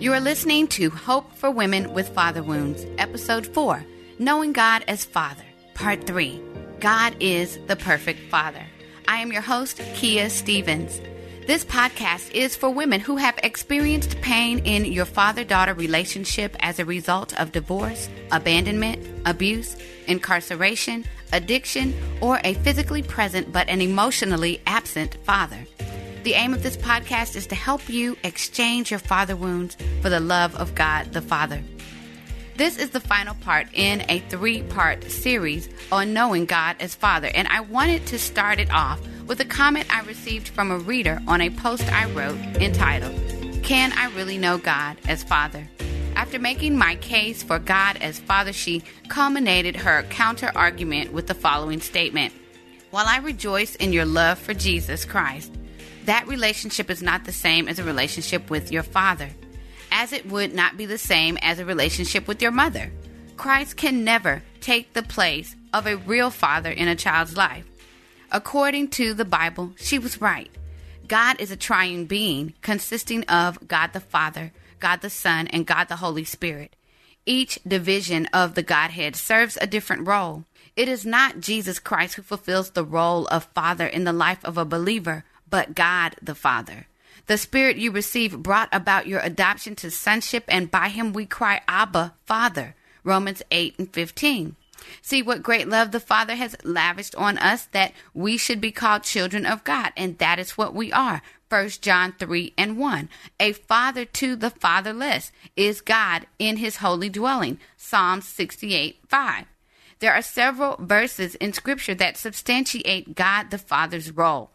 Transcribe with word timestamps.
You 0.00 0.12
are 0.12 0.20
listening 0.20 0.68
to 0.68 0.90
Hope 0.90 1.34
for 1.34 1.50
Women 1.50 1.92
with 1.92 2.08
Father 2.10 2.40
Wounds, 2.40 2.86
Episode 2.98 3.44
4 3.44 3.84
Knowing 4.20 4.52
God 4.52 4.84
as 4.86 5.04
Father, 5.04 5.42
Part 5.74 6.06
3 6.06 6.40
God 6.78 7.16
is 7.18 7.58
the 7.66 7.74
Perfect 7.74 8.30
Father. 8.30 8.64
I 9.08 9.16
am 9.16 9.32
your 9.32 9.42
host, 9.42 9.80
Kia 9.94 10.30
Stevens. 10.30 11.00
This 11.48 11.64
podcast 11.64 12.30
is 12.30 12.54
for 12.54 12.70
women 12.70 13.00
who 13.00 13.16
have 13.16 13.40
experienced 13.42 14.20
pain 14.20 14.60
in 14.60 14.84
your 14.84 15.04
father 15.04 15.42
daughter 15.42 15.74
relationship 15.74 16.54
as 16.60 16.78
a 16.78 16.84
result 16.84 17.36
of 17.40 17.50
divorce, 17.50 18.08
abandonment, 18.30 19.04
abuse, 19.26 19.76
incarceration, 20.06 21.06
addiction, 21.32 21.92
or 22.20 22.40
a 22.44 22.54
physically 22.54 23.02
present 23.02 23.52
but 23.52 23.68
an 23.68 23.80
emotionally 23.80 24.60
absent 24.64 25.16
father. 25.24 25.66
The 26.24 26.34
aim 26.34 26.52
of 26.52 26.62
this 26.62 26.76
podcast 26.76 27.36
is 27.36 27.46
to 27.46 27.54
help 27.54 27.88
you 27.88 28.16
exchange 28.24 28.90
your 28.90 28.98
father 28.98 29.36
wounds 29.36 29.76
for 30.02 30.10
the 30.10 30.20
love 30.20 30.54
of 30.56 30.74
God 30.74 31.12
the 31.12 31.22
Father. 31.22 31.62
This 32.56 32.76
is 32.76 32.90
the 32.90 32.98
final 32.98 33.36
part 33.36 33.68
in 33.72 34.04
a 34.08 34.18
three 34.28 34.62
part 34.62 35.08
series 35.10 35.68
on 35.92 36.12
knowing 36.12 36.44
God 36.44 36.74
as 36.80 36.96
Father, 36.96 37.30
and 37.32 37.46
I 37.46 37.60
wanted 37.60 38.04
to 38.06 38.18
start 38.18 38.58
it 38.58 38.70
off 38.72 39.00
with 39.28 39.38
a 39.40 39.44
comment 39.44 39.86
I 39.94 40.02
received 40.02 40.48
from 40.48 40.72
a 40.72 40.78
reader 40.78 41.20
on 41.28 41.40
a 41.40 41.50
post 41.50 41.84
I 41.84 42.10
wrote 42.10 42.38
entitled, 42.56 43.14
Can 43.62 43.92
I 43.92 44.10
Really 44.16 44.38
Know 44.38 44.58
God 44.58 44.96
as 45.06 45.22
Father? 45.22 45.68
After 46.16 46.40
making 46.40 46.76
my 46.76 46.96
case 46.96 47.44
for 47.44 47.60
God 47.60 47.96
as 48.00 48.18
Father, 48.18 48.52
she 48.52 48.82
culminated 49.06 49.76
her 49.76 50.02
counter 50.10 50.50
argument 50.56 51.12
with 51.12 51.28
the 51.28 51.34
following 51.34 51.80
statement 51.80 52.34
While 52.90 53.06
I 53.06 53.18
rejoice 53.18 53.76
in 53.76 53.92
your 53.92 54.04
love 54.04 54.40
for 54.40 54.52
Jesus 54.52 55.04
Christ, 55.04 55.54
that 56.08 56.26
relationship 56.26 56.88
is 56.88 57.02
not 57.02 57.24
the 57.24 57.32
same 57.32 57.68
as 57.68 57.78
a 57.78 57.84
relationship 57.84 58.48
with 58.48 58.72
your 58.72 58.82
father, 58.82 59.28
as 59.92 60.10
it 60.10 60.24
would 60.24 60.54
not 60.54 60.78
be 60.78 60.86
the 60.86 60.96
same 60.96 61.36
as 61.42 61.58
a 61.58 61.66
relationship 61.66 62.26
with 62.26 62.40
your 62.40 62.50
mother. 62.50 62.90
Christ 63.36 63.76
can 63.76 64.04
never 64.04 64.42
take 64.62 64.94
the 64.94 65.02
place 65.02 65.54
of 65.74 65.86
a 65.86 65.98
real 65.98 66.30
father 66.30 66.70
in 66.70 66.88
a 66.88 66.96
child's 66.96 67.36
life. 67.36 67.66
According 68.32 68.88
to 68.92 69.12
the 69.12 69.26
Bible, 69.26 69.74
she 69.76 69.98
was 69.98 70.18
right. 70.18 70.50
God 71.06 71.38
is 71.40 71.50
a 71.50 71.56
triune 71.56 72.06
being 72.06 72.54
consisting 72.62 73.22
of 73.24 73.68
God 73.68 73.92
the 73.92 74.00
Father, 74.00 74.52
God 74.80 75.02
the 75.02 75.10
Son, 75.10 75.46
and 75.48 75.66
God 75.66 75.88
the 75.88 75.96
Holy 75.96 76.24
Spirit. 76.24 76.74
Each 77.26 77.58
division 77.68 78.24
of 78.32 78.54
the 78.54 78.62
Godhead 78.62 79.14
serves 79.14 79.58
a 79.60 79.66
different 79.66 80.06
role. 80.06 80.44
It 80.74 80.88
is 80.88 81.04
not 81.04 81.40
Jesus 81.40 81.78
Christ 81.78 82.14
who 82.14 82.22
fulfills 82.22 82.70
the 82.70 82.84
role 82.84 83.26
of 83.26 83.44
Father 83.54 83.86
in 83.86 84.04
the 84.04 84.12
life 84.14 84.42
of 84.42 84.56
a 84.56 84.64
believer, 84.64 85.24
but 85.50 85.74
God 85.74 86.16
the 86.22 86.34
Father. 86.34 86.86
The 87.26 87.38
Spirit 87.38 87.76
you 87.76 87.90
receive 87.90 88.42
brought 88.42 88.68
about 88.72 89.06
your 89.06 89.20
adoption 89.20 89.74
to 89.76 89.90
sonship, 89.90 90.44
and 90.48 90.70
by 90.70 90.88
him 90.88 91.12
we 91.12 91.26
cry, 91.26 91.60
Abba, 91.68 92.14
Father. 92.24 92.74
Romans 93.04 93.42
8 93.50 93.74
and 93.78 93.92
15. 93.92 94.56
See 95.02 95.22
what 95.22 95.42
great 95.42 95.68
love 95.68 95.90
the 95.90 96.00
Father 96.00 96.36
has 96.36 96.56
lavished 96.62 97.14
on 97.16 97.36
us 97.38 97.66
that 97.66 97.92
we 98.14 98.36
should 98.36 98.60
be 98.60 98.70
called 98.70 99.02
children 99.02 99.44
of 99.44 99.64
God, 99.64 99.92
and 99.96 100.18
that 100.18 100.38
is 100.38 100.56
what 100.56 100.74
we 100.74 100.92
are. 100.92 101.22
1 101.48 101.68
John 101.80 102.12
3 102.18 102.52
and 102.58 102.78
1. 102.78 103.08
A 103.40 103.52
father 103.52 104.04
to 104.04 104.36
the 104.36 104.50
fatherless 104.50 105.32
is 105.56 105.80
God 105.80 106.26
in 106.38 106.58
his 106.58 106.76
holy 106.76 107.08
dwelling. 107.08 107.58
Psalm 107.76 108.20
68 108.20 108.98
5. 109.08 109.46
There 110.00 110.12
are 110.12 110.22
several 110.22 110.76
verses 110.78 111.34
in 111.36 111.52
Scripture 111.52 111.94
that 111.94 112.16
substantiate 112.16 113.14
God 113.14 113.50
the 113.50 113.58
Father's 113.58 114.12
role. 114.12 114.50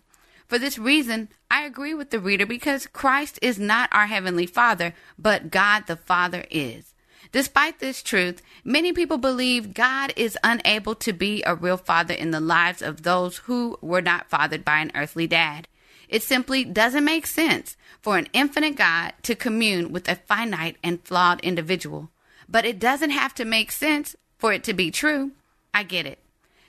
For 0.54 0.60
this 0.60 0.78
reason, 0.78 1.30
I 1.50 1.64
agree 1.64 1.96
with 1.96 2.12
the 2.12 2.20
reader 2.20 2.46
because 2.46 2.86
Christ 2.86 3.40
is 3.42 3.58
not 3.58 3.90
our 3.92 4.06
Heavenly 4.06 4.46
Father, 4.46 4.94
but 5.18 5.50
God 5.50 5.88
the 5.88 5.96
Father 5.96 6.46
is. 6.52 6.94
Despite 7.32 7.80
this 7.80 8.04
truth, 8.04 8.40
many 8.64 8.94
people 8.94 9.18
believe 9.18 9.74
God 9.74 10.14
is 10.16 10.38
unable 10.44 10.94
to 10.94 11.12
be 11.12 11.42
a 11.42 11.56
real 11.56 11.78
father 11.78 12.14
in 12.14 12.30
the 12.30 12.40
lives 12.40 12.84
of 12.84 13.02
those 13.02 13.38
who 13.38 13.80
were 13.82 14.00
not 14.00 14.30
fathered 14.30 14.64
by 14.64 14.78
an 14.78 14.92
earthly 14.94 15.26
dad. 15.26 15.68
It 16.08 16.22
simply 16.22 16.64
doesn't 16.64 17.04
make 17.04 17.26
sense 17.26 17.76
for 18.00 18.20
an 18.20 18.28
infinite 18.32 18.76
God 18.76 19.14
to 19.24 19.34
commune 19.34 19.92
with 19.92 20.08
a 20.08 20.18
finite 20.18 20.78
and 20.84 21.02
flawed 21.04 21.40
individual. 21.42 22.12
But 22.48 22.64
it 22.64 22.78
doesn't 22.78 23.10
have 23.10 23.34
to 23.34 23.44
make 23.44 23.72
sense 23.72 24.16
for 24.38 24.54
it 24.54 24.64
to 24.66 24.74
be 24.76 24.92
true. 24.92 25.32
I 25.74 25.82
get 25.82 26.06
it. 26.06 26.23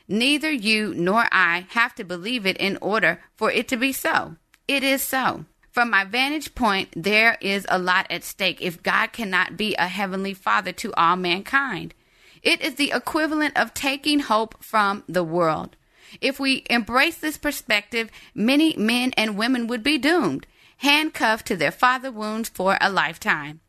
Neither 0.07 0.51
you 0.51 0.95
nor 0.95 1.27
I 1.33 1.67
have 1.71 1.95
to 1.95 2.05
believe 2.05 2.47
it 2.47 2.57
in 2.59 2.79
order 2.81 3.21
for 3.37 3.51
it 3.51 3.69
to 3.69 3.77
be 3.77 3.93
so. 3.93 4.37
It 4.69 4.83
is 4.83 5.03
so. 5.03 5.47
From 5.71 5.91
my 5.91 6.05
vantage 6.05 6.55
point, 6.55 6.91
there 6.95 7.37
is 7.41 7.67
a 7.69 7.79
lot 7.79 8.07
at 8.09 8.23
stake 8.23 8.61
if 8.61 8.83
God 8.83 9.13
cannot 9.13 9.57
be 9.57 9.75
a 9.75 9.89
heavenly 9.89 10.35
father 10.35 10.73
to 10.73 10.95
all 10.95 11.17
mankind. 11.17 11.95
It 12.43 12.61
is 12.61 12.75
the 12.75 12.93
equivalent 12.95 13.59
of 13.59 13.75
taking 13.75 14.21
hope 14.21 14.63
from 14.63 15.03
the 15.09 15.25
world. 15.25 15.77
If 16.21 16.39
we 16.39 16.65
embrace 16.71 17.17
this 17.17 17.39
perspective, 17.39 18.11
many 18.35 18.77
men 18.77 19.13
and 19.17 19.37
women 19.37 19.67
would 19.67 19.83
be 19.83 19.99
doomed, 19.99 20.47
handcuffed 20.77 21.47
to 21.47 21.57
their 21.57 21.73
father 21.73 22.13
wounds 22.13 22.49
for 22.49 22.79
a 22.81 22.91
lifetime. 22.91 23.61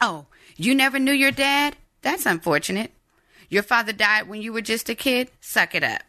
Oh, 0.00 0.26
you 0.56 0.74
never 0.74 0.98
knew 0.98 1.12
your 1.12 1.32
dad? 1.32 1.76
That's 2.00 2.24
unfortunate. 2.24 2.92
Your 3.50 3.62
father 3.62 3.92
died 3.92 4.28
when 4.28 4.40
you 4.40 4.52
were 4.52 4.62
just 4.62 4.88
a 4.88 4.94
kid? 4.94 5.30
Suck 5.40 5.74
it 5.74 5.84
up. 5.84 6.02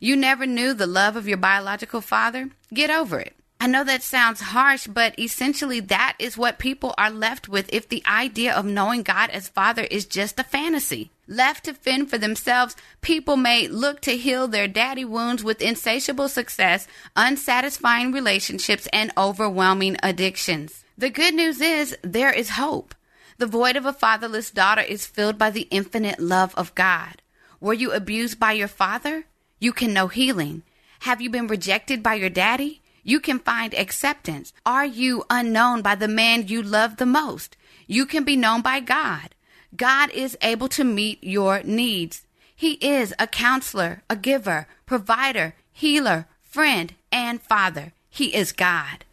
You 0.00 0.16
never 0.16 0.46
knew 0.46 0.74
the 0.74 0.86
love 0.86 1.14
of 1.16 1.28
your 1.28 1.36
biological 1.36 2.00
father? 2.00 2.50
Get 2.72 2.90
over 2.90 3.20
it. 3.20 3.34
I 3.60 3.66
know 3.66 3.82
that 3.84 4.02
sounds 4.02 4.40
harsh, 4.40 4.86
but 4.86 5.18
essentially 5.18 5.80
that 5.80 6.14
is 6.20 6.38
what 6.38 6.60
people 6.60 6.94
are 6.96 7.10
left 7.10 7.48
with 7.48 7.68
if 7.72 7.88
the 7.88 8.04
idea 8.06 8.54
of 8.54 8.64
knowing 8.64 9.02
God 9.02 9.30
as 9.30 9.48
Father 9.48 9.82
is 9.82 10.06
just 10.06 10.38
a 10.38 10.44
fantasy. 10.44 11.10
Left 11.26 11.64
to 11.64 11.74
fend 11.74 12.08
for 12.08 12.18
themselves, 12.18 12.76
people 13.00 13.36
may 13.36 13.66
look 13.66 14.00
to 14.02 14.16
heal 14.16 14.46
their 14.46 14.68
daddy 14.68 15.04
wounds 15.04 15.42
with 15.42 15.60
insatiable 15.60 16.28
success, 16.28 16.86
unsatisfying 17.16 18.12
relationships, 18.12 18.88
and 18.92 19.10
overwhelming 19.18 19.96
addictions. 20.04 20.84
The 20.96 21.10
good 21.10 21.34
news 21.34 21.60
is 21.60 21.98
there 22.02 22.32
is 22.32 22.50
hope. 22.50 22.94
The 23.38 23.46
void 23.46 23.76
of 23.76 23.86
a 23.86 23.92
fatherless 23.92 24.50
daughter 24.50 24.80
is 24.80 25.06
filled 25.06 25.38
by 25.38 25.50
the 25.50 25.68
infinite 25.70 26.18
love 26.18 26.52
of 26.56 26.74
God. 26.74 27.22
Were 27.60 27.72
you 27.72 27.92
abused 27.92 28.40
by 28.40 28.50
your 28.50 28.66
father? 28.66 29.26
You 29.60 29.72
can 29.72 29.92
know 29.92 30.08
healing. 30.08 30.64
Have 31.02 31.20
you 31.20 31.30
been 31.30 31.46
rejected 31.46 32.02
by 32.02 32.14
your 32.14 32.30
daddy? 32.30 32.82
You 33.04 33.20
can 33.20 33.38
find 33.38 33.74
acceptance. 33.74 34.52
Are 34.66 34.84
you 34.84 35.24
unknown 35.30 35.82
by 35.82 35.94
the 35.94 36.08
man 36.08 36.48
you 36.48 36.60
love 36.60 36.96
the 36.96 37.06
most? 37.06 37.56
You 37.86 38.06
can 38.06 38.24
be 38.24 38.34
known 38.34 38.60
by 38.60 38.80
God. 38.80 39.36
God 39.76 40.10
is 40.10 40.36
able 40.42 40.68
to 40.70 40.82
meet 40.82 41.22
your 41.22 41.62
needs. 41.62 42.22
He 42.56 42.72
is 42.72 43.14
a 43.20 43.28
counselor, 43.28 44.02
a 44.10 44.16
giver, 44.16 44.66
provider, 44.84 45.54
healer, 45.70 46.26
friend, 46.42 46.92
and 47.12 47.40
father. 47.40 47.92
He 48.10 48.34
is 48.34 48.50
God. 48.50 49.04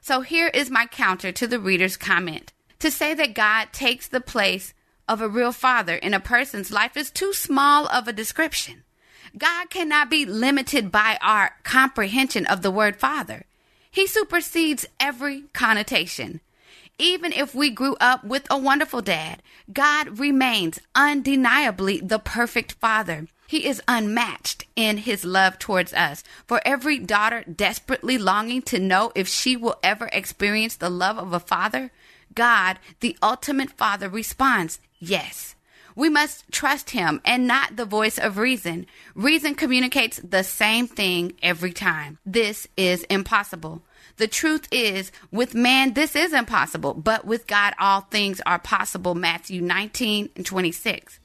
So 0.00 0.22
here 0.22 0.48
is 0.48 0.70
my 0.70 0.86
counter 0.86 1.32
to 1.32 1.46
the 1.46 1.60
reader's 1.60 1.98
comment. 1.98 2.54
To 2.80 2.90
say 2.90 3.14
that 3.14 3.34
God 3.34 3.68
takes 3.72 4.06
the 4.06 4.20
place 4.20 4.74
of 5.08 5.20
a 5.20 5.28
real 5.28 5.52
father 5.52 5.94
in 5.94 6.14
a 6.14 6.20
person's 6.20 6.70
life 6.70 6.96
is 6.96 7.10
too 7.10 7.32
small 7.32 7.86
of 7.86 8.08
a 8.08 8.12
description. 8.12 8.82
God 9.36 9.70
cannot 9.70 10.10
be 10.10 10.24
limited 10.24 10.92
by 10.92 11.18
our 11.20 11.56
comprehension 11.64 12.46
of 12.46 12.62
the 12.62 12.70
word 12.70 12.96
father. 12.96 13.44
He 13.90 14.06
supersedes 14.06 14.86
every 14.98 15.44
connotation. 15.52 16.40
Even 16.98 17.32
if 17.32 17.54
we 17.54 17.70
grew 17.70 17.96
up 18.00 18.22
with 18.24 18.46
a 18.48 18.58
wonderful 18.58 19.02
dad, 19.02 19.42
God 19.72 20.20
remains 20.20 20.78
undeniably 20.94 22.00
the 22.00 22.20
perfect 22.20 22.72
father. 22.72 23.26
He 23.46 23.66
is 23.66 23.82
unmatched 23.88 24.64
in 24.76 24.98
his 24.98 25.24
love 25.24 25.58
towards 25.58 25.92
us. 25.92 26.22
For 26.46 26.60
every 26.64 26.98
daughter 26.98 27.44
desperately 27.44 28.16
longing 28.16 28.62
to 28.62 28.78
know 28.78 29.10
if 29.14 29.28
she 29.28 29.56
will 29.56 29.78
ever 29.82 30.08
experience 30.12 30.76
the 30.76 30.90
love 30.90 31.18
of 31.18 31.32
a 31.32 31.40
father, 31.40 31.90
God, 32.34 32.78
the 33.00 33.16
ultimate 33.22 33.70
Father, 33.70 34.08
responds, 34.08 34.78
Yes. 34.98 35.54
We 35.96 36.08
must 36.08 36.50
trust 36.50 36.90
Him 36.90 37.20
and 37.24 37.46
not 37.46 37.76
the 37.76 37.84
voice 37.84 38.18
of 38.18 38.36
reason. 38.36 38.86
Reason 39.14 39.54
communicates 39.54 40.18
the 40.18 40.42
same 40.42 40.88
thing 40.88 41.34
every 41.40 41.72
time. 41.72 42.18
This 42.26 42.66
is 42.76 43.04
impossible. 43.04 43.82
The 44.16 44.26
truth 44.26 44.68
is, 44.70 45.12
with 45.30 45.54
man, 45.54 45.94
this 45.94 46.14
is 46.16 46.32
impossible, 46.32 46.94
but 46.94 47.24
with 47.24 47.46
God, 47.46 47.74
all 47.78 48.02
things 48.02 48.40
are 48.46 48.58
possible. 48.58 49.14
Matthew 49.14 49.60
19 49.60 50.30
and 50.36 50.46
26. 50.46 51.20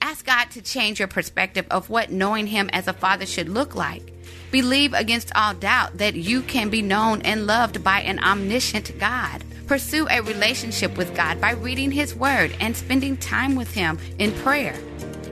Ask 0.00 0.24
God 0.24 0.50
to 0.52 0.62
change 0.62 1.00
your 1.00 1.08
perspective 1.08 1.66
of 1.70 1.90
what 1.90 2.12
knowing 2.12 2.46
Him 2.46 2.70
as 2.72 2.86
a 2.86 2.92
father 2.92 3.26
should 3.26 3.48
look 3.48 3.74
like. 3.74 4.12
Believe 4.50 4.94
against 4.94 5.34
all 5.34 5.54
doubt 5.54 5.98
that 5.98 6.14
you 6.14 6.42
can 6.42 6.70
be 6.70 6.82
known 6.82 7.22
and 7.22 7.46
loved 7.46 7.82
by 7.82 8.00
an 8.00 8.18
omniscient 8.20 8.98
God. 8.98 9.44
Pursue 9.68 10.08
a 10.08 10.22
relationship 10.22 10.96
with 10.96 11.14
God 11.14 11.42
by 11.42 11.52
reading 11.52 11.90
His 11.90 12.14
Word 12.14 12.56
and 12.58 12.74
spending 12.74 13.18
time 13.18 13.54
with 13.54 13.70
Him 13.70 13.98
in 14.18 14.32
prayer. 14.32 14.74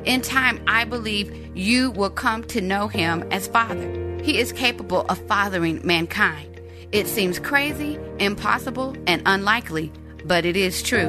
In 0.05 0.21
time, 0.21 0.61
I 0.67 0.85
believe 0.85 1.57
you 1.57 1.91
will 1.91 2.11
come 2.11 2.45
to 2.49 2.61
know 2.61 2.87
Him 2.87 3.25
as 3.31 3.49
Father. 3.49 3.91
He 4.23 4.39
is 4.39 4.53
capable 4.53 5.07
of 5.09 5.17
fathering 5.27 5.81
mankind. 5.87 6.61
It 6.93 7.07
seems 7.07 7.39
crazy, 7.39 7.99
impossible, 8.19 8.95
and 9.07 9.23
unlikely, 9.25 9.91
but 10.27 10.45
it 10.45 10.55
is 10.55 10.83
true. 10.83 11.09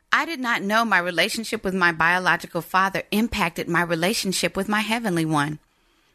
I 0.13 0.25
did 0.25 0.39
not 0.39 0.61
know 0.61 0.83
my 0.83 0.99
relationship 0.99 1.63
with 1.63 1.73
my 1.73 1.91
biological 1.93 2.61
father 2.61 3.03
impacted 3.11 3.69
my 3.69 3.81
relationship 3.81 4.57
with 4.57 4.67
my 4.67 4.81
heavenly 4.81 5.25
one. 5.25 5.59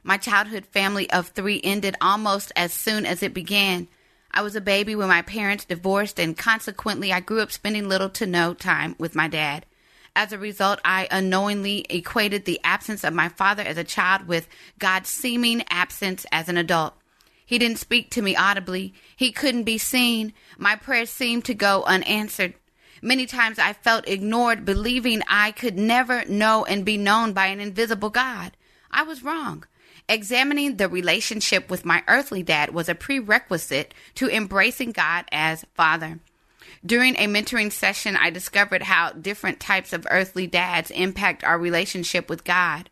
My 0.02 0.18
childhood 0.18 0.66
family 0.66 1.10
of 1.10 1.28
three 1.28 1.60
ended 1.64 1.96
almost 2.00 2.52
as 2.54 2.72
soon 2.72 3.06
as 3.06 3.22
it 3.22 3.32
began. 3.32 3.88
I 4.30 4.42
was 4.42 4.54
a 4.54 4.60
baby 4.60 4.94
when 4.94 5.08
my 5.08 5.22
parents 5.22 5.64
divorced, 5.64 6.20
and 6.20 6.36
consequently, 6.36 7.10
I 7.10 7.20
grew 7.20 7.40
up 7.40 7.50
spending 7.50 7.88
little 7.88 8.10
to 8.10 8.26
no 8.26 8.52
time 8.52 8.94
with 8.98 9.14
my 9.14 9.28
dad. 9.28 9.64
As 10.14 10.32
a 10.32 10.38
result, 10.38 10.78
I 10.84 11.08
unknowingly 11.10 11.86
equated 11.88 12.44
the 12.44 12.60
absence 12.62 13.02
of 13.02 13.14
my 13.14 13.30
father 13.30 13.62
as 13.62 13.78
a 13.78 13.84
child 13.84 14.28
with 14.28 14.46
God's 14.78 15.08
seeming 15.08 15.64
absence 15.70 16.26
as 16.30 16.48
an 16.48 16.58
adult. 16.58 16.94
He 17.46 17.58
didn't 17.58 17.78
speak 17.78 18.10
to 18.10 18.22
me 18.22 18.36
audibly. 18.36 18.92
He 19.16 19.32
couldn't 19.32 19.64
be 19.64 19.78
seen. 19.78 20.34
My 20.58 20.76
prayers 20.76 21.10
seemed 21.10 21.46
to 21.46 21.54
go 21.54 21.82
unanswered. 21.84 22.54
Many 23.02 23.26
times 23.26 23.58
I 23.58 23.72
felt 23.72 24.08
ignored, 24.08 24.64
believing 24.64 25.22
I 25.28 25.52
could 25.52 25.78
never 25.78 26.24
know 26.24 26.64
and 26.64 26.84
be 26.84 26.96
known 26.96 27.32
by 27.32 27.46
an 27.46 27.60
invisible 27.60 28.10
God. 28.10 28.52
I 28.90 29.02
was 29.02 29.22
wrong. 29.22 29.64
Examining 30.08 30.76
the 30.76 30.88
relationship 30.88 31.68
with 31.68 31.84
my 31.84 32.02
earthly 32.06 32.42
dad 32.42 32.72
was 32.72 32.88
a 32.88 32.94
prerequisite 32.94 33.92
to 34.14 34.30
embracing 34.30 34.92
God 34.92 35.24
as 35.32 35.64
Father. 35.74 36.20
During 36.84 37.16
a 37.16 37.26
mentoring 37.26 37.72
session, 37.72 38.16
I 38.16 38.30
discovered 38.30 38.82
how 38.82 39.10
different 39.10 39.58
types 39.58 39.92
of 39.92 40.06
earthly 40.08 40.46
dads 40.46 40.90
impact 40.92 41.42
our 41.42 41.58
relationship 41.58 42.30
with 42.30 42.44
God. 42.44 42.90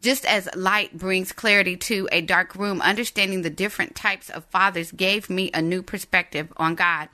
Just 0.00 0.24
as 0.24 0.48
light 0.54 0.96
brings 0.96 1.32
clarity 1.32 1.76
to 1.76 2.08
a 2.12 2.20
dark 2.20 2.54
room, 2.54 2.80
understanding 2.80 3.42
the 3.42 3.50
different 3.50 3.94
types 3.94 4.30
of 4.30 4.44
fathers 4.46 4.92
gave 4.92 5.28
me 5.28 5.50
a 5.52 5.62
new 5.62 5.82
perspective 5.82 6.52
on 6.56 6.74
God. 6.74 7.08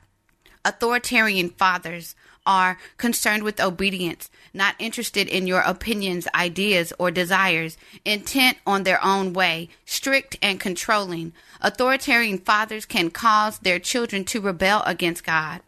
Authoritarian 0.69 1.49
fathers 1.49 2.13
are 2.45 2.77
concerned 2.97 3.41
with 3.41 3.59
obedience, 3.59 4.29
not 4.53 4.75
interested 4.77 5.27
in 5.27 5.47
your 5.47 5.61
opinions, 5.61 6.27
ideas, 6.35 6.93
or 6.99 7.09
desires, 7.09 7.75
intent 8.05 8.55
on 8.67 8.83
their 8.83 9.03
own 9.03 9.33
way, 9.33 9.67
strict 9.85 10.37
and 10.43 10.59
controlling. 10.59 11.33
Authoritarian 11.59 12.37
fathers 12.37 12.85
can 12.85 13.09
cause 13.09 13.57
their 13.57 13.79
children 13.79 14.23
to 14.25 14.39
rebel 14.39 14.83
against 14.85 15.23
God. 15.23 15.61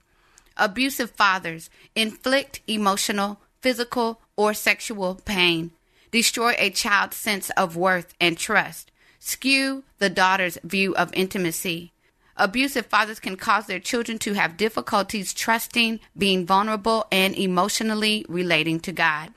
Abusive 0.55 1.09
fathers 1.09 1.71
inflict 1.95 2.61
emotional, 2.67 3.39
physical, 3.59 4.19
or 4.35 4.53
sexual 4.53 5.15
pain, 5.25 5.71
destroy 6.11 6.53
a 6.59 6.69
child's 6.69 7.17
sense 7.17 7.49
of 7.51 7.75
worth 7.75 8.13
and 8.21 8.37
trust, 8.37 8.91
skew 9.19 9.83
the 9.97 10.11
daughter's 10.11 10.59
view 10.63 10.95
of 10.95 11.11
intimacy, 11.13 11.91
Abusive 12.37 12.85
fathers 12.85 13.19
can 13.19 13.35
cause 13.35 13.67
their 13.67 13.79
children 13.79 14.17
to 14.19 14.33
have 14.33 14.57
difficulties 14.57 15.33
trusting, 15.33 15.99
being 16.17 16.45
vulnerable, 16.45 17.07
and 17.11 17.35
emotionally 17.35 18.25
relating 18.29 18.79
to 18.81 18.91
God. 18.91 19.33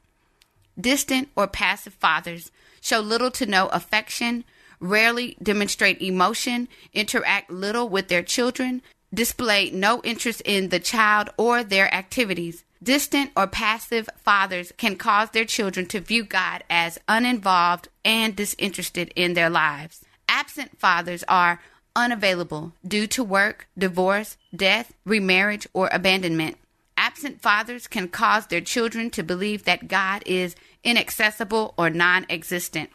Distant 0.80 1.28
or 1.36 1.46
passive 1.46 1.94
fathers 1.94 2.50
show 2.80 3.00
little 3.00 3.30
to 3.32 3.46
no 3.46 3.68
affection, 3.68 4.44
rarely 4.80 5.36
demonstrate 5.42 6.00
emotion, 6.02 6.68
interact 6.92 7.50
little 7.50 7.88
with 7.88 8.08
their 8.08 8.22
children, 8.22 8.82
display 9.12 9.70
no 9.70 10.00
interest 10.02 10.42
in 10.44 10.68
the 10.68 10.80
child 10.80 11.30
or 11.36 11.62
their 11.62 11.92
activities. 11.94 12.64
Distant 12.82 13.30
or 13.34 13.46
passive 13.46 14.10
fathers 14.18 14.72
can 14.76 14.96
cause 14.96 15.30
their 15.30 15.46
children 15.46 15.86
to 15.86 16.00
view 16.00 16.22
God 16.24 16.64
as 16.68 16.98
uninvolved 17.08 17.88
and 18.04 18.36
disinterested 18.36 19.12
in 19.16 19.32
their 19.32 19.48
lives. 19.48 20.04
Absent 20.28 20.78
fathers 20.78 21.24
are 21.28 21.60
unavailable 21.96 22.72
due 22.86 23.06
to 23.08 23.24
work, 23.24 23.68
divorce, 23.76 24.36
death, 24.54 24.92
remarriage, 25.04 25.66
or 25.72 25.88
abandonment. 25.92 26.56
Absent 26.96 27.40
fathers 27.40 27.86
can 27.86 28.08
cause 28.08 28.46
their 28.46 28.60
children 28.60 29.10
to 29.10 29.22
believe 29.22 29.64
that 29.64 29.88
God 29.88 30.22
is 30.26 30.54
inaccessible 30.82 31.74
or 31.76 31.90
non 31.90 32.26
existent. 32.28 32.90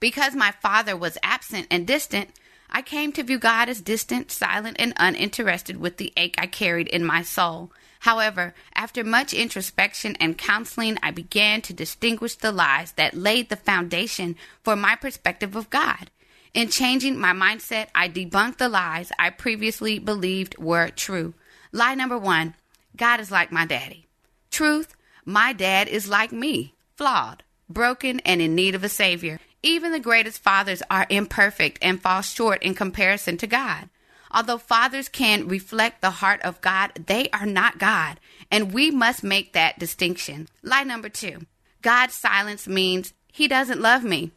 Because 0.00 0.34
my 0.34 0.50
father 0.50 0.96
was 0.96 1.16
absent 1.22 1.66
and 1.70 1.86
distant, 1.86 2.30
I 2.68 2.82
came 2.82 3.12
to 3.12 3.22
view 3.22 3.38
God 3.38 3.68
as 3.68 3.80
distant, 3.80 4.30
silent, 4.30 4.76
and 4.80 4.94
uninterested 4.96 5.76
with 5.76 5.98
the 5.98 6.12
ache 6.16 6.34
I 6.38 6.46
carried 6.46 6.88
in 6.88 7.04
my 7.04 7.22
soul. 7.22 7.70
However, 8.00 8.54
after 8.74 9.04
much 9.04 9.32
introspection 9.32 10.16
and 10.18 10.36
counseling, 10.36 10.98
I 11.02 11.12
began 11.12 11.60
to 11.62 11.72
distinguish 11.72 12.34
the 12.34 12.50
lies 12.50 12.92
that 12.92 13.14
laid 13.14 13.48
the 13.48 13.56
foundation 13.56 14.36
for 14.64 14.74
my 14.74 14.96
perspective 14.96 15.54
of 15.54 15.70
God. 15.70 16.10
In 16.54 16.68
changing 16.68 17.18
my 17.18 17.32
mindset, 17.32 17.88
I 17.94 18.10
debunked 18.10 18.58
the 18.58 18.68
lies 18.68 19.10
I 19.18 19.30
previously 19.30 19.98
believed 19.98 20.58
were 20.58 20.90
true. 20.90 21.32
Lie 21.72 21.94
number 21.94 22.18
one 22.18 22.54
God 22.94 23.20
is 23.20 23.30
like 23.30 23.50
my 23.50 23.64
daddy. 23.64 24.06
Truth, 24.50 24.94
my 25.24 25.54
dad 25.54 25.88
is 25.88 26.08
like 26.08 26.30
me, 26.30 26.74
flawed, 26.94 27.42
broken, 27.70 28.20
and 28.20 28.42
in 28.42 28.54
need 28.54 28.74
of 28.74 28.84
a 28.84 28.90
savior. 28.90 29.40
Even 29.62 29.92
the 29.92 30.00
greatest 30.00 30.42
fathers 30.42 30.82
are 30.90 31.06
imperfect 31.08 31.78
and 31.80 32.02
fall 32.02 32.20
short 32.20 32.62
in 32.62 32.74
comparison 32.74 33.38
to 33.38 33.46
God. 33.46 33.88
Although 34.30 34.58
fathers 34.58 35.08
can 35.08 35.48
reflect 35.48 36.00
the 36.00 36.10
heart 36.10 36.42
of 36.42 36.60
God, 36.60 36.92
they 37.06 37.30
are 37.30 37.46
not 37.46 37.78
God, 37.78 38.18
and 38.50 38.72
we 38.72 38.90
must 38.90 39.22
make 39.22 39.52
that 39.52 39.78
distinction. 39.78 40.48
Lie 40.62 40.84
number 40.84 41.08
two 41.08 41.46
God's 41.80 42.14
silence 42.14 42.68
means 42.68 43.14
he 43.32 43.48
doesn't 43.48 43.80
love 43.80 44.04
me. 44.04 44.32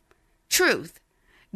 Truth, 0.49 0.99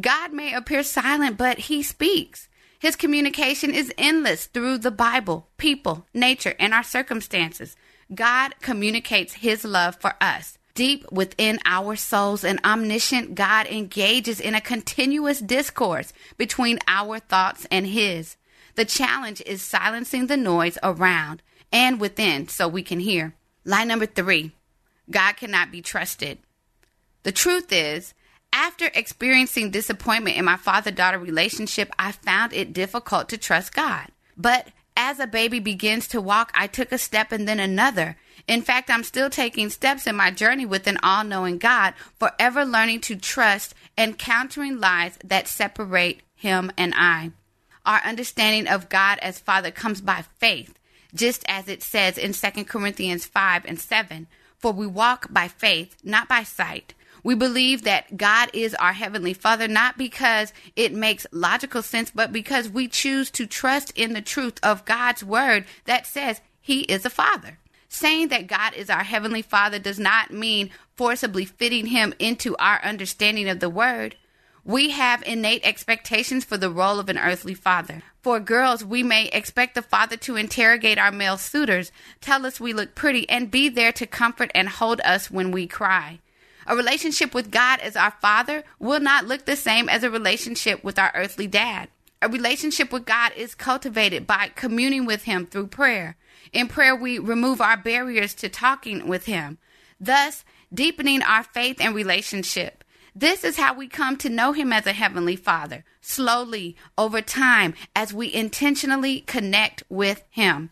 God 0.00 0.32
may 0.32 0.54
appear 0.54 0.82
silent, 0.82 1.36
but 1.36 1.58
he 1.58 1.82
speaks. 1.82 2.48
His 2.78 2.96
communication 2.96 3.74
is 3.74 3.92
endless 3.98 4.46
through 4.46 4.78
the 4.78 4.90
Bible, 4.90 5.48
people, 5.58 6.06
nature, 6.14 6.54
and 6.58 6.72
our 6.72 6.82
circumstances. 6.82 7.76
God 8.14 8.54
communicates 8.60 9.34
his 9.34 9.64
love 9.64 9.96
for 10.00 10.14
us. 10.20 10.56
Deep 10.74 11.04
within 11.12 11.58
our 11.64 11.96
souls, 11.96 12.44
an 12.44 12.58
omniscient 12.64 13.34
God 13.34 13.66
engages 13.66 14.40
in 14.40 14.54
a 14.54 14.60
continuous 14.60 15.40
discourse 15.40 16.12
between 16.38 16.78
our 16.86 17.18
thoughts 17.18 17.66
and 17.70 17.86
his. 17.86 18.36
The 18.76 18.84
challenge 18.84 19.42
is 19.44 19.62
silencing 19.62 20.26
the 20.26 20.36
noise 20.36 20.78
around 20.82 21.42
and 21.72 22.00
within 22.00 22.48
so 22.48 22.66
we 22.66 22.82
can 22.82 23.00
hear. 23.00 23.34
Line 23.64 23.88
number 23.88 24.06
three 24.06 24.52
God 25.10 25.32
cannot 25.36 25.72
be 25.72 25.82
trusted. 25.82 26.38
The 27.24 27.32
truth 27.32 27.72
is, 27.72 28.14
after 28.52 28.90
experiencing 28.94 29.70
disappointment 29.70 30.36
in 30.36 30.44
my 30.44 30.56
father 30.56 30.90
daughter 30.90 31.18
relationship, 31.18 31.90
I 31.98 32.12
found 32.12 32.52
it 32.52 32.72
difficult 32.72 33.28
to 33.28 33.38
trust 33.38 33.74
God. 33.74 34.08
But 34.36 34.68
as 34.96 35.20
a 35.20 35.26
baby 35.26 35.60
begins 35.60 36.08
to 36.08 36.20
walk, 36.20 36.52
I 36.54 36.66
took 36.66 36.92
a 36.92 36.98
step 36.98 37.32
and 37.32 37.48
then 37.48 37.60
another. 37.60 38.16
In 38.46 38.62
fact, 38.62 38.90
I'm 38.90 39.04
still 39.04 39.30
taking 39.30 39.70
steps 39.70 40.06
in 40.06 40.16
my 40.16 40.30
journey 40.30 40.66
with 40.66 40.86
an 40.86 40.98
all 41.02 41.24
knowing 41.24 41.58
God, 41.58 41.94
forever 42.18 42.64
learning 42.64 43.00
to 43.02 43.16
trust 43.16 43.74
and 43.96 44.18
countering 44.18 44.80
lies 44.80 45.18
that 45.24 45.48
separate 45.48 46.20
Him 46.34 46.72
and 46.76 46.92
I. 46.96 47.32
Our 47.86 48.00
understanding 48.00 48.70
of 48.70 48.88
God 48.88 49.18
as 49.20 49.38
Father 49.38 49.70
comes 49.70 50.00
by 50.00 50.24
faith, 50.38 50.78
just 51.14 51.44
as 51.48 51.68
it 51.68 51.82
says 51.82 52.18
in 52.18 52.32
2 52.32 52.64
Corinthians 52.64 53.26
5 53.26 53.64
and 53.64 53.80
7 53.80 54.26
For 54.58 54.72
we 54.72 54.86
walk 54.86 55.32
by 55.32 55.48
faith, 55.48 55.96
not 56.04 56.28
by 56.28 56.42
sight. 56.42 56.94
We 57.22 57.34
believe 57.34 57.82
that 57.82 58.16
God 58.16 58.50
is 58.52 58.74
our 58.74 58.92
Heavenly 58.92 59.34
Father, 59.34 59.68
not 59.68 59.98
because 59.98 60.52
it 60.76 60.92
makes 60.92 61.26
logical 61.32 61.82
sense, 61.82 62.10
but 62.10 62.32
because 62.32 62.68
we 62.68 62.88
choose 62.88 63.30
to 63.32 63.46
trust 63.46 63.92
in 63.96 64.12
the 64.12 64.22
truth 64.22 64.58
of 64.62 64.84
God's 64.84 65.22
Word 65.22 65.64
that 65.84 66.06
says 66.06 66.40
He 66.60 66.80
is 66.82 67.04
a 67.04 67.10
Father. 67.10 67.58
Saying 67.88 68.28
that 68.28 68.46
God 68.46 68.74
is 68.74 68.88
our 68.88 69.02
Heavenly 69.02 69.42
Father 69.42 69.78
does 69.78 69.98
not 69.98 70.30
mean 70.30 70.70
forcibly 70.96 71.44
fitting 71.44 71.86
Him 71.86 72.14
into 72.18 72.56
our 72.56 72.80
understanding 72.82 73.48
of 73.48 73.60
the 73.60 73.70
Word. 73.70 74.16
We 74.64 74.90
have 74.90 75.22
innate 75.22 75.64
expectations 75.64 76.44
for 76.44 76.58
the 76.58 76.70
role 76.70 77.00
of 77.00 77.08
an 77.08 77.18
earthly 77.18 77.54
father. 77.54 78.02
For 78.22 78.38
girls, 78.38 78.84
we 78.84 79.02
may 79.02 79.26
expect 79.28 79.74
the 79.74 79.82
father 79.82 80.16
to 80.18 80.36
interrogate 80.36 80.98
our 80.98 81.10
male 81.10 81.38
suitors, 81.38 81.90
tell 82.20 82.44
us 82.44 82.60
we 82.60 82.74
look 82.74 82.94
pretty, 82.94 83.28
and 83.28 83.50
be 83.50 83.70
there 83.70 83.92
to 83.92 84.06
comfort 84.06 84.50
and 84.54 84.68
hold 84.68 85.00
us 85.00 85.30
when 85.30 85.50
we 85.50 85.66
cry. 85.66 86.20
A 86.70 86.76
relationship 86.76 87.34
with 87.34 87.50
God 87.50 87.80
as 87.80 87.96
our 87.96 88.12
father 88.22 88.62
will 88.78 89.00
not 89.00 89.26
look 89.26 89.44
the 89.44 89.56
same 89.56 89.88
as 89.88 90.04
a 90.04 90.10
relationship 90.10 90.84
with 90.84 91.00
our 91.00 91.10
earthly 91.16 91.48
dad. 91.48 91.88
A 92.22 92.28
relationship 92.28 92.92
with 92.92 93.04
God 93.04 93.32
is 93.36 93.56
cultivated 93.56 94.24
by 94.24 94.52
communing 94.54 95.04
with 95.04 95.24
Him 95.24 95.46
through 95.46 95.66
prayer. 95.66 96.16
In 96.52 96.68
prayer, 96.68 96.94
we 96.94 97.18
remove 97.18 97.60
our 97.60 97.76
barriers 97.76 98.34
to 98.34 98.48
talking 98.48 99.08
with 99.08 99.26
Him, 99.26 99.58
thus 99.98 100.44
deepening 100.72 101.22
our 101.22 101.42
faith 101.42 101.78
and 101.80 101.92
relationship. 101.92 102.84
This 103.16 103.42
is 103.42 103.56
how 103.56 103.74
we 103.74 103.88
come 103.88 104.16
to 104.18 104.28
know 104.28 104.52
Him 104.52 104.72
as 104.72 104.86
a 104.86 104.92
Heavenly 104.92 105.34
Father, 105.34 105.84
slowly, 106.00 106.76
over 106.96 107.20
time, 107.20 107.74
as 107.96 108.14
we 108.14 108.32
intentionally 108.32 109.22
connect 109.22 109.82
with 109.88 110.22
Him. 110.30 110.70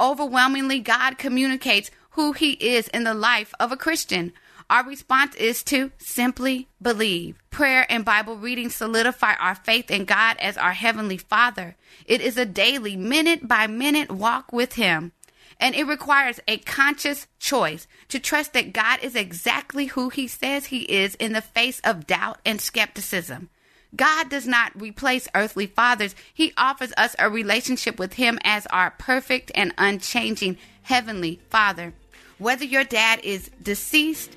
Overwhelmingly, 0.00 0.80
God 0.80 1.18
communicates 1.18 1.90
who 2.12 2.32
He 2.32 2.52
is 2.52 2.88
in 2.88 3.04
the 3.04 3.12
life 3.12 3.52
of 3.60 3.70
a 3.70 3.76
Christian. 3.76 4.32
Our 4.68 4.84
response 4.84 5.36
is 5.36 5.62
to 5.64 5.92
simply 5.98 6.66
believe. 6.82 7.36
Prayer 7.50 7.86
and 7.88 8.04
Bible 8.04 8.36
reading 8.36 8.68
solidify 8.68 9.34
our 9.34 9.54
faith 9.54 9.90
in 9.92 10.04
God 10.04 10.36
as 10.40 10.56
our 10.56 10.72
Heavenly 10.72 11.18
Father. 11.18 11.76
It 12.04 12.20
is 12.20 12.36
a 12.36 12.44
daily, 12.44 12.96
minute 12.96 13.46
by 13.46 13.68
minute 13.68 14.10
walk 14.10 14.52
with 14.52 14.72
Him. 14.72 15.12
And 15.60 15.74
it 15.74 15.86
requires 15.86 16.40
a 16.48 16.58
conscious 16.58 17.28
choice 17.38 17.86
to 18.08 18.18
trust 18.18 18.52
that 18.54 18.72
God 18.72 18.98
is 19.02 19.14
exactly 19.14 19.86
who 19.86 20.10
He 20.10 20.26
says 20.26 20.66
He 20.66 20.80
is 20.80 21.14
in 21.14 21.32
the 21.32 21.40
face 21.40 21.80
of 21.84 22.06
doubt 22.06 22.40
and 22.44 22.60
skepticism. 22.60 23.50
God 23.94 24.28
does 24.28 24.48
not 24.48 24.78
replace 24.78 25.28
earthly 25.34 25.68
fathers. 25.68 26.16
He 26.34 26.52
offers 26.56 26.92
us 26.96 27.14
a 27.18 27.30
relationship 27.30 28.00
with 28.00 28.14
Him 28.14 28.40
as 28.42 28.66
our 28.66 28.90
perfect 28.90 29.52
and 29.54 29.72
unchanging 29.78 30.58
Heavenly 30.82 31.40
Father. 31.50 31.94
Whether 32.38 32.64
your 32.64 32.84
dad 32.84 33.20
is 33.22 33.48
deceased, 33.62 34.36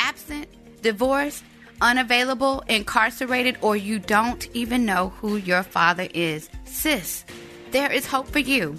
absent, 0.00 0.48
divorced, 0.82 1.44
unavailable, 1.80 2.64
incarcerated, 2.66 3.56
or 3.60 3.76
you 3.76 4.00
don't 4.00 4.48
even 4.54 4.84
know 4.84 5.10
who 5.20 5.36
your 5.36 5.62
father 5.62 6.08
is, 6.12 6.50
sis, 6.64 7.24
there 7.70 7.92
is 7.92 8.04
hope 8.06 8.26
for 8.26 8.40
you. 8.40 8.76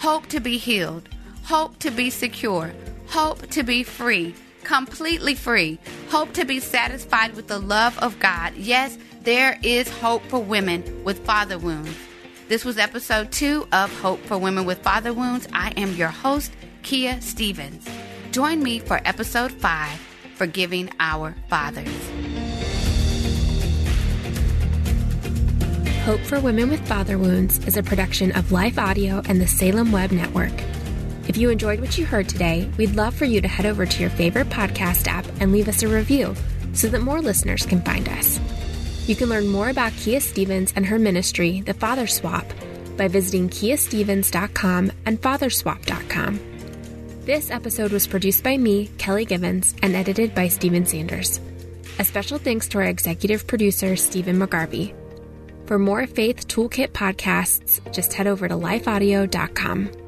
Hope 0.00 0.26
to 0.26 0.38
be 0.38 0.58
healed 0.58 1.08
hope 1.48 1.78
to 1.78 1.90
be 1.90 2.10
secure, 2.10 2.70
hope 3.06 3.40
to 3.46 3.62
be 3.62 3.82
free, 3.82 4.34
completely 4.64 5.34
free, 5.34 5.78
hope 6.10 6.30
to 6.34 6.44
be 6.44 6.60
satisfied 6.60 7.34
with 7.34 7.48
the 7.48 7.58
love 7.58 7.98
of 8.00 8.20
God. 8.20 8.54
Yes, 8.54 8.98
there 9.22 9.58
is 9.62 9.88
hope 9.88 10.22
for 10.24 10.40
women 10.40 11.02
with 11.04 11.24
father 11.24 11.56
wounds. 11.56 11.96
This 12.48 12.66
was 12.66 12.76
episode 12.76 13.32
two 13.32 13.66
of 13.72 13.90
Hope 14.00 14.20
for 14.26 14.36
Women 14.36 14.66
with 14.66 14.82
Father 14.82 15.14
Wounds. 15.14 15.48
I 15.54 15.70
am 15.78 15.94
your 15.94 16.08
host, 16.08 16.52
Kia 16.82 17.18
Stevens. 17.22 17.88
Join 18.30 18.62
me 18.62 18.78
for 18.78 19.00
episode 19.06 19.52
five 19.52 20.07
Forgiving 20.38 20.88
Our 21.00 21.34
Fathers. 21.48 21.88
Hope 26.04 26.20
for 26.20 26.38
Women 26.38 26.70
with 26.70 26.86
Father 26.86 27.18
Wounds 27.18 27.66
is 27.66 27.76
a 27.76 27.82
production 27.82 28.30
of 28.36 28.52
Life 28.52 28.78
Audio 28.78 29.20
and 29.26 29.40
the 29.40 29.48
Salem 29.48 29.90
Web 29.90 30.12
Network. 30.12 30.52
If 31.26 31.36
you 31.36 31.50
enjoyed 31.50 31.80
what 31.80 31.98
you 31.98 32.06
heard 32.06 32.28
today, 32.28 32.70
we'd 32.78 32.94
love 32.94 33.14
for 33.14 33.24
you 33.24 33.40
to 33.40 33.48
head 33.48 33.66
over 33.66 33.84
to 33.84 34.00
your 34.00 34.10
favorite 34.10 34.48
podcast 34.48 35.08
app 35.08 35.26
and 35.40 35.50
leave 35.50 35.68
us 35.68 35.82
a 35.82 35.88
review 35.88 36.36
so 36.72 36.88
that 36.88 37.02
more 37.02 37.20
listeners 37.20 37.66
can 37.66 37.82
find 37.82 38.08
us. 38.08 38.40
You 39.08 39.16
can 39.16 39.28
learn 39.28 39.48
more 39.48 39.70
about 39.70 39.92
Kia 39.94 40.20
Stevens 40.20 40.72
and 40.76 40.86
her 40.86 41.00
ministry, 41.00 41.62
The 41.62 41.74
Father 41.74 42.06
Swap, 42.06 42.46
by 42.96 43.08
visiting 43.08 43.48
kiastevens.com 43.48 44.92
and 45.04 45.20
fatherswap.com. 45.20 46.47
This 47.28 47.50
episode 47.50 47.92
was 47.92 48.06
produced 48.06 48.42
by 48.42 48.56
me, 48.56 48.86
Kelly 48.96 49.26
Givens, 49.26 49.74
and 49.82 49.94
edited 49.94 50.34
by 50.34 50.48
Stephen 50.48 50.86
Sanders. 50.86 51.38
A 51.98 52.04
special 52.04 52.38
thanks 52.38 52.68
to 52.68 52.78
our 52.78 52.84
executive 52.84 53.46
producer, 53.46 53.96
Stephen 53.96 54.38
McGarvey. 54.38 54.94
For 55.66 55.78
more 55.78 56.06
Faith 56.06 56.48
Toolkit 56.48 56.92
podcasts, 56.92 57.80
just 57.92 58.14
head 58.14 58.28
over 58.28 58.48
to 58.48 58.54
lifeaudio.com. 58.54 60.07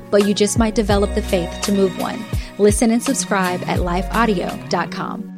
but 0.11 0.27
you 0.27 0.33
just 0.33 0.59
might 0.59 0.75
develop 0.75 1.15
the 1.15 1.21
faith 1.21 1.61
to 1.61 1.71
move 1.71 1.97
one. 1.97 2.23
Listen 2.57 2.91
and 2.91 3.01
subscribe 3.01 3.61
at 3.63 3.79
lifeaudio.com. 3.79 5.30